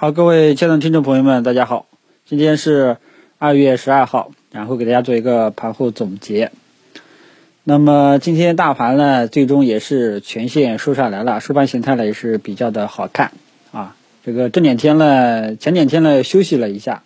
[0.00, 1.84] 好，各位亲爱的听众朋友们，大家好，
[2.24, 2.96] 今天是
[3.36, 6.52] 二月十二号，然后给大家做一个盘后总结。
[7.64, 13.32] 那么今天大盘呢，最终也是全线收上来了，收盘形态呢也是比较的好看
[13.72, 13.94] 啊。
[14.24, 17.02] 这个这两天呢，前两天呢休息了一下，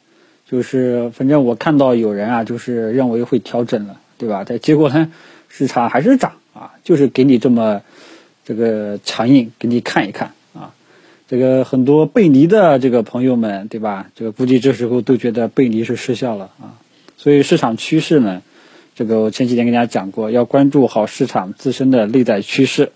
[0.48, 4.44] 就是反正我看到有人啊，就是认为会调整了，对吧？
[4.46, 5.10] 但结果呢，
[5.48, 7.82] 市场还是涨啊，就是给你这么
[8.44, 10.30] 这个强硬，给你看一看。
[11.26, 14.10] 这个很多背离的这个朋友们，对吧？
[14.14, 16.76] 这个估计这时候都觉得背离是失效了啊。
[17.16, 18.42] 所以市场趋势呢？
[18.94, 22.92] 这个我前几天跟大家讲过，要关注好市场自身的内在趋势。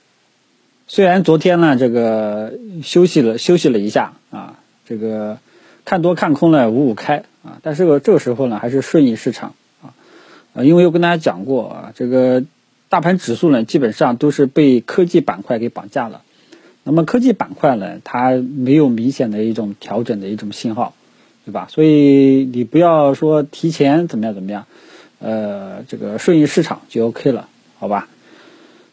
[0.87, 2.53] 虽然昨天呢，这个
[2.83, 5.39] 休息了休息了一下啊，这个
[5.85, 9.93] 看多看空呢五五开啊，但是这个时候呢还是顺应市场啊，
[10.53, 12.45] 呃，因为我跟大家讲过啊，这个
[12.89, 16.23] 大盘指数呢基本上都是被科技板块给绑架了。
[16.89, 20.95] 那么科技板块呢，它没有明显的一种调整的一种信号，
[21.45, 21.69] 对吧？
[21.71, 24.65] 所以你不要说提前怎么样怎么样。
[25.19, 27.47] 呃，这个顺应市场就 OK 了，
[27.79, 28.09] 好吧？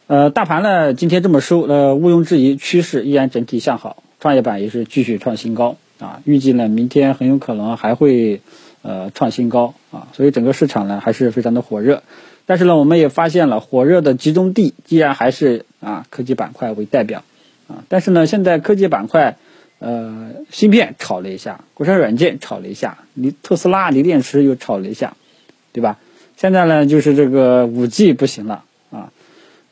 [0.08, 8.42] 呃，大盘呢今天这么收，呃，毋庸置疑，趋势依然整体向好，创业板也是继续创新高啊，预计呢明天很有可能还会
[8.82, 12.02] 呃创新高啊，所以整个市场呢还是非常的火热。
[12.44, 17.22] 但是呢，我们也发现了火热的集中地依然还是啊科技板块为代表
[17.68, 19.36] 啊，但是呢，现在科技板块
[19.78, 25.16] 呃芯片炒了一下，国产软件炒了一下，锂特斯拉锂电池又炒了一下，
[25.72, 25.98] 对吧？
[26.36, 29.10] 现在呢，就是这个五 G 不行了啊，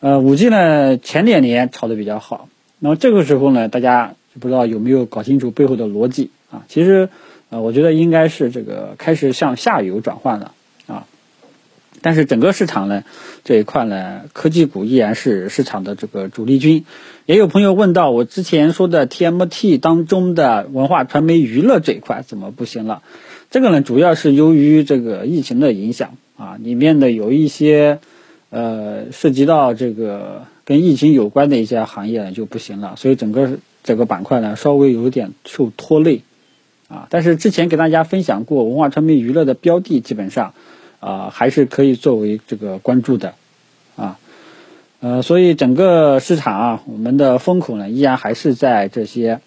[0.01, 6.65] 呃，五 G 呢前两年炒的比较好，那么这个时候呢，大家不知道有没有搞清楚背后的逻辑啊？
[6.69, 7.09] 其实，
[7.51, 10.53] 呃，我觉得应该是这个开始向下游转换了，
[12.05, 13.03] 但是整个市场呢
[13.45, 16.85] 这一块呢，科技股依然是市场的这个主力军。
[17.25, 23.03] 也有朋友问到我之前说的 TMT 当中的文化传媒娱乐这一块怎么不行了？
[23.51, 26.19] 这个呢，主要是由于这个疫情的影响。
[26.37, 28.01] 啊，里面的有一些，
[28.51, 36.23] 呃，涉及到这个跟疫情有关的一些行业呢就不行了，所以整个这个板块呢稍微有点受拖累，
[36.89, 40.55] 啊，但是之前给大家分享过文化传媒娱乐的标的，基本上
[41.05, 43.35] 啊还是可以作为这个关注的，
[43.95, 44.19] 啊，
[45.01, 49.41] 呃，所以整个市场啊，我们的风口呢依然还是在这些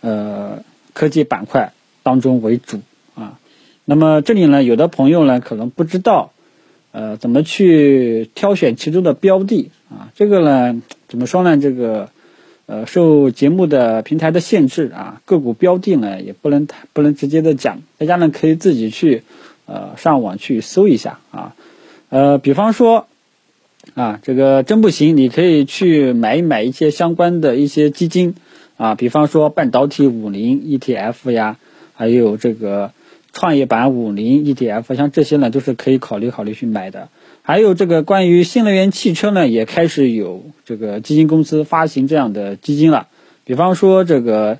[0.00, 1.72] 呃科技板块
[2.04, 2.78] 当中为主
[3.16, 3.40] 啊。
[3.84, 6.30] 那么这里呢，有的朋友呢可能不知道，
[6.92, 10.12] 呃，怎么去挑选其中的标的啊？
[10.14, 11.58] 这个呢，怎么说呢？
[11.58, 12.10] 这个，
[12.66, 19.24] 呃，受节目的平台的限制啊，个股标的呢也不能太不能直接的讲，大家呢可以自己去，
[19.72, 21.54] 呃，上网去搜一下啊，
[22.10, 23.06] 呃，比方说，
[23.94, 28.34] 啊，这个真不行，你可以去买一买一些相关的一些基金
[28.76, 31.56] 啊，比方说半导体五零 ETF 呀，
[31.94, 32.92] 还有这个。
[33.34, 37.08] 创业板五零 ETF，像这些呢，都是可以考虑考虑去买的。
[37.40, 43.08] 还有这个关于新能源汽车呢，也开始有这个基金公司发行这样的基金了。
[43.46, 44.58] 比方说这个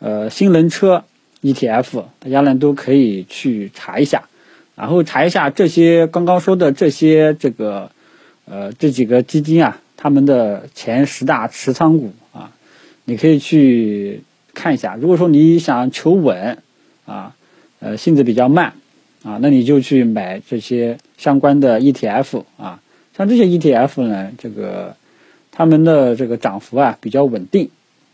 [0.00, 1.04] 呃新能车
[1.40, 4.28] ETF，大家呢都可以去查一下，
[4.80, 7.90] 然后查一下这些刚刚说的这些这个
[8.46, 12.52] 呃这几个基金啊，他们的前十大持仓股啊，
[13.04, 14.22] 你可以去
[14.54, 14.96] 看一下。
[14.96, 16.58] 如果说你想求稳
[17.06, 17.34] 啊。
[17.82, 18.74] 呃，性子比较慢，
[19.22, 22.82] 啊，那你就去买这些相关的 ETF 啊，
[23.16, 24.96] 像这些 ETF 呢，这个
[25.50, 27.70] 他们的这个涨幅啊比较稳定，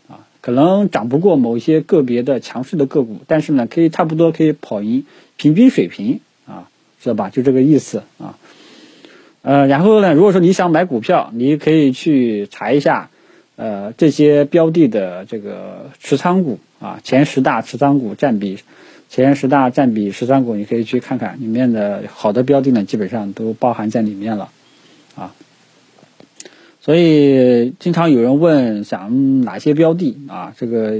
[0.07, 5.05] 啊，可能涨不过某些个别的强势的个股，但是呢，可以差不多可以跑赢
[5.35, 6.21] 平均水平，
[7.01, 7.29] 知道吧？
[7.29, 8.37] 就这个意思啊。
[9.41, 13.09] 呃，然后呢，如果说你想买股票，你可以去查一下，
[13.55, 18.59] 呃，这些标的的这个持仓股啊，前十大持仓股占比。
[19.09, 24.49] 前十大占比十三股，你可以去看看里面的好的标的呢，基本上都包含在里面了，
[25.15, 25.33] 啊，
[26.81, 30.99] 所以经常有人问想哪些标的啊，这个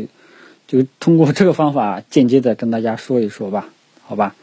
[0.68, 3.68] 就通过这个方法间接的跟大家说一说吧，
[4.06, 4.34] 好吧，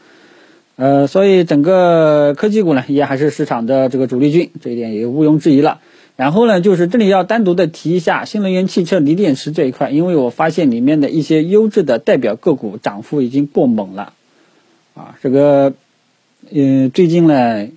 [0.77, 5.79] 呃，所以整个科技股呢，也还是市场的这个主力军，这一点也毋庸置疑了。
[6.17, 14.13] 然后呢，就是这里要单独的提一下新能源汽车锂电池这一块，因为我发现里面的一些优质的代表个股涨幅已经过猛了，
[14.95, 15.73] 啊，这个，
[16.51, 17.67] 嗯，最近呢，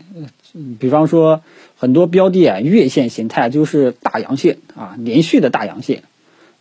[0.79, 1.43] 比方说
[1.77, 6.03] 很多标的啊，月线形态就是大阳线啊，连续的大阳线，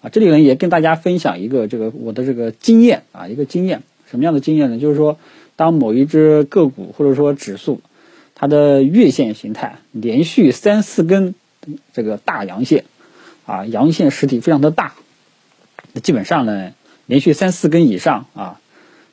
[0.02, 4.80] 啊，这里呢也跟大家分享一个这个我的这个经验啊，一个经验，什么样的经验呢？
[4.80, 5.20] 就是说，
[5.58, 7.82] 当某一只个股或者说指数，
[8.34, 11.36] 它的月线形态连续三四根。
[11.92, 12.86] 这个大阳线，
[13.46, 14.94] 啊，阳线实体非常的大，
[16.02, 16.72] 基本上呢，
[17.08, 18.62] 连续三四根以上啊，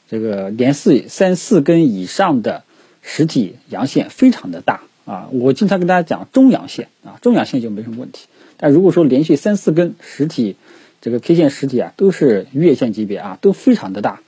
[0.09, 2.63] 这个连四三四根以上的
[3.03, 5.29] 实体阳线非常的大啊。
[5.33, 8.29] 我经常跟大家讲中阳线啊，中阳线就没什么问题。
[8.57, 10.55] 但如果说连续三四根实体
[11.01, 14.21] 这个 K 线实体啊，都是月线级别啊，都非常的大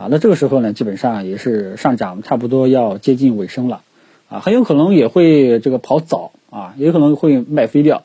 [0.00, 3.82] 啊，那这个时候呢，基本上也是上涨差不多要接近尾声了
[4.30, 8.04] 啊，很有可能也会这个跑早啊，也可能会卖飞掉。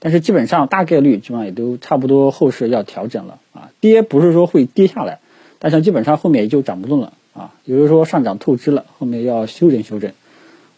[0.00, 3.70] 但是基本上大概率基本上也都差不多，后市要调整了啊。
[3.78, 5.20] 跌不是说会跌下来，
[5.60, 7.52] 但是基本上后面也就涨不动了啊。
[7.64, 10.10] 也就是说上涨透支了，后面要修整修整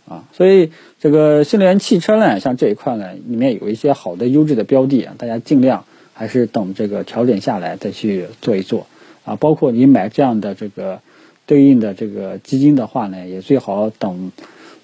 [0.06, 0.24] 啊。
[0.34, 8.86] 所以这个新能源汽车呢，像这一块呢，里面有一些好的优质的标的啊，大家尽量还是等这个调整下来再去做一做
[9.28, 9.36] 啊。
[9.36, 11.00] 包括你买这样的这个
[11.46, 14.32] 对应的这个基金的话呢，也最好等。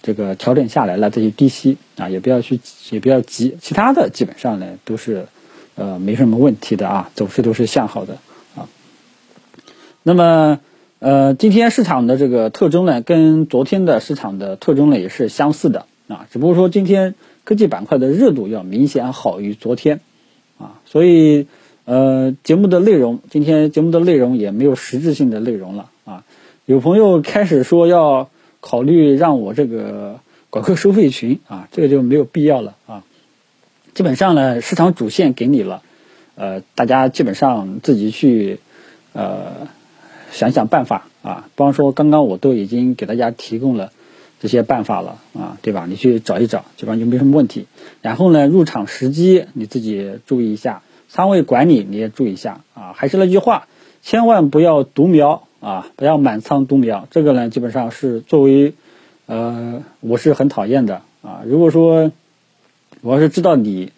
[0.06, 2.60] 这个调整下来了，再去低吸啊，也不要去，
[2.90, 3.56] 也不要急。
[3.62, 5.28] 其他的基本上呢都是，
[5.76, 8.18] 呃，没什么问题的啊，走势都是向好的
[8.54, 8.68] 啊。
[10.02, 10.60] 那么，
[10.98, 17.14] 呃，今天市场的这个特征呢，跟昨天的市场的特征呢也是相似的啊，只不过说今天
[17.44, 20.00] 科技板块的热度要明显好于昨天
[20.58, 21.46] 啊，所以
[21.84, 26.24] 呃，节目的内容今天节目的内容也没有实质性的内容了啊。
[26.66, 28.28] 有朋友开始说要。
[28.66, 33.04] 考虑让我这个搞个收费群啊，这个就没有必要了啊。
[33.92, 35.82] 基本上呢，市场主线给你了，
[36.34, 38.60] 呃，大家基本上自己去
[39.12, 39.68] 呃
[40.32, 41.44] 想想办法啊。
[41.54, 43.92] 比方说，刚刚我都已经给大家提供了
[44.40, 45.84] 这些办法了啊，对吧？
[45.86, 47.66] 你去找一找，基本上就没什么问题。
[48.00, 50.80] 然后呢，入场时机你自己注意一下，
[51.14, 52.92] 仓位管理你也注意一下啊。
[52.92, 53.68] 还是那句话，
[54.02, 55.46] 千万不要独苗。
[55.64, 58.74] 啊，不要满仓独苗，这个呢，基本上是作为，
[59.24, 61.40] 呃，我是很讨厌的啊。
[61.46, 62.12] 如果说
[63.00, 63.90] 我要是知道你，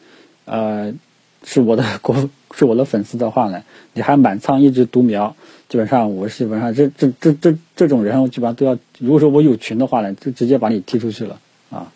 [0.45, 0.95] 呃，
[1.43, 3.65] 是我的国是我的粉丝的话呢，
[3.95, 5.35] 你还满仓一直独苗，
[5.69, 8.79] 基本上我基本上这这这这这种人，我基本上都要。
[9.01, 11.41] 如果说我有群的话呢，就直接把你踢出去了
[11.71, 11.91] 啊。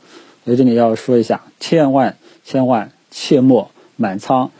[0.45, 4.51] 所以这里要说一下，千万千万切莫满仓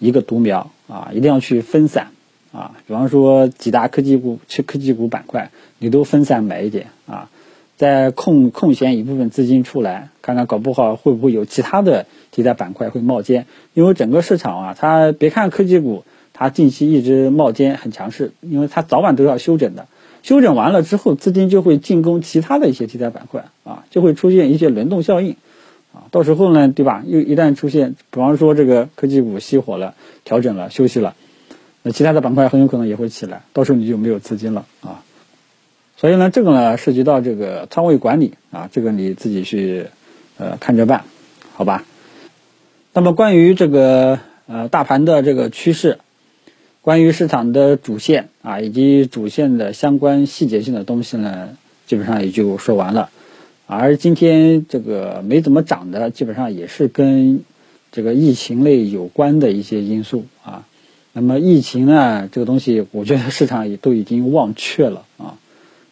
[0.00, 2.08] 一个独苗啊，一定要去分散。
[2.52, 7.30] 啊，比方说几大科技股、去科技股板块，你都分散买一点啊，
[7.76, 13.46] 再空空闲一部分资金出来，看看搞不好会不会有其他的题材板块会冒尖。
[13.72, 16.02] 因为整个市场啊，它别看科技股，
[16.32, 19.86] 它近期一直冒尖很强势，因为它早晚都要休整的，
[20.24, 25.36] 休整完了之后，资金就会进攻其他的一些题材板块啊，就会出现一些轮动效应
[25.92, 27.02] 啊，到时候呢，对吧？
[27.06, 29.94] 又一旦出现，比方说这个科技股熄火了、
[30.24, 31.14] 调整了、休息了。
[31.82, 35.02] 那其他的板块很有可能也会起来，到时候你就没有资金了啊。
[35.96, 39.86] 所以呢，这个呢涉及到这个仓位管理啊，这个你自己去
[40.38, 41.04] 呃看着办，
[41.54, 41.84] 好吧？
[42.92, 45.98] 那么关于这个呃大盘的这个趋势，
[46.82, 51.56] 关于市场的主线啊以及主线的相关细节性的东西呢，
[51.86, 53.10] 基本上也就说完了。
[53.72, 57.44] 而今天这个没怎么涨的，基本上也是跟
[57.92, 60.66] 这个疫情类有关的一些因素啊。
[61.12, 65.38] 那么疫情呢，这个东西，我觉得市场也都已经忘却了啊，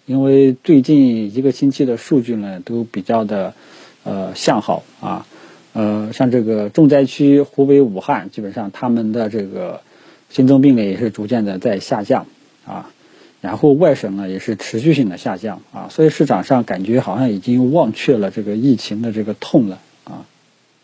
[0.07, 3.55] 因为最近一个星期的数据呢，都比较的
[4.03, 5.27] 呃向好啊，
[5.73, 9.83] 呃，像这个重灾区湖北武汉，基本上他们的这个
[10.31, 12.27] 新增病例也是逐渐的在下降
[12.67, 12.91] 啊，
[13.40, 20.26] 然后外省呢也是持续性的下降啊，所以市场上感觉好像已经忘却了这个疫情的这个痛了啊，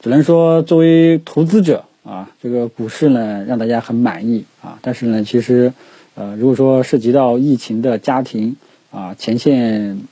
[0.00, 1.84] 只能说作为投资者。
[2.04, 5.72] 啊，这个股市呢让大家很满意啊，但是呢，其实，
[6.14, 8.56] 呃，如果说涉及到疫情的家庭
[8.90, 10.02] 啊，前线、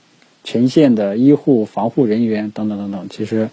[0.43, 3.47] 前线的医护、防护人员等等等等，其实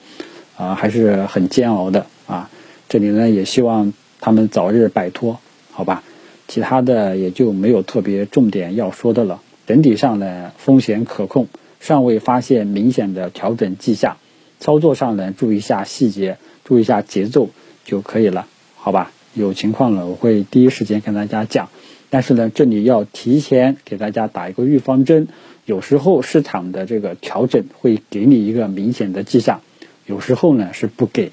[0.56, 2.48] 啊还是很煎熬的啊。
[2.88, 5.38] 这里呢也希望他们早日摆脱，
[5.70, 6.02] 好吧？
[6.50, 9.40] 其他的也就没有特别重点要说的了。
[9.66, 11.46] 整体上呢风险可控，
[11.78, 14.18] 尚未发现明显的调整迹象，
[14.58, 17.48] 操作上呢注意一下细节，注意一下节奏。
[17.82, 19.10] 就可以了，好吧？
[19.34, 21.70] 有情况了，我会第一时间跟大家讲。
[22.08, 25.26] 但是呢，这里要提前给大家打一个预防针。
[25.64, 29.62] 有时候市场的这个调整会给你一个明显的迹象，
[30.06, 31.32] 有时候呢是不给，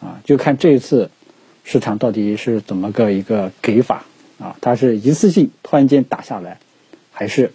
[0.00, 1.10] 啊，就看这一次
[1.62, 4.04] 市场到底是怎么个一个给法
[4.38, 4.56] 啊？
[4.60, 6.58] 它是一次性突然间打下来，
[7.12, 7.52] 还是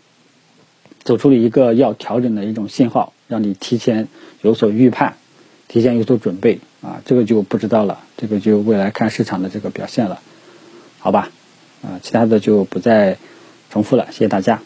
[1.03, 4.07] 走出了一个要调整的一种信号，让你提前
[4.41, 5.15] 有所预判，
[5.67, 6.59] 提前有所准备？
[6.81, 10.19] 啊，这个就不知道了，这个就未来看市场的这个表现了，
[10.99, 11.31] 好吧？
[11.81, 13.17] 啊，其他的就不再
[13.69, 14.61] 重复了，谢谢大家。